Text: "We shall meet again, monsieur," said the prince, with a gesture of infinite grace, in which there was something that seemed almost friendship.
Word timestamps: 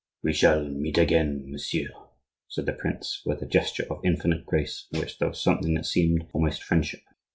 "We 0.23 0.33
shall 0.33 0.63
meet 0.67 0.97
again, 0.97 1.43
monsieur," 1.45 1.89
said 2.47 2.65
the 2.65 2.73
prince, 2.73 3.21
with 3.23 3.43
a 3.43 3.45
gesture 3.45 3.85
of 3.87 4.03
infinite 4.03 4.47
grace, 4.47 4.87
in 4.91 4.99
which 4.99 5.19
there 5.19 5.29
was 5.29 5.39
something 5.43 5.75
that 5.75 5.85
seemed 5.85 6.27
almost 6.33 6.63
friendship. 6.63 7.01